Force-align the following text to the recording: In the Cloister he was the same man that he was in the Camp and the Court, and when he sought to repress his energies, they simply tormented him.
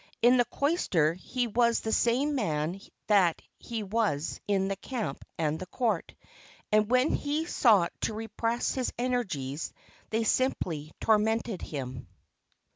In 0.23 0.37
the 0.37 0.45
Cloister 0.45 1.13
he 1.13 1.45
was 1.45 1.81
the 1.81 1.91
same 1.91 2.33
man 2.33 2.81
that 3.05 3.39
he 3.59 3.83
was 3.83 4.41
in 4.47 4.67
the 4.67 4.75
Camp 4.75 5.23
and 5.37 5.59
the 5.59 5.67
Court, 5.67 6.15
and 6.71 6.89
when 6.89 7.11
he 7.13 7.45
sought 7.45 7.93
to 8.01 8.15
repress 8.15 8.73
his 8.73 8.91
energies, 8.97 9.71
they 10.09 10.23
simply 10.23 10.91
tormented 11.01 11.61
him. 11.61 12.07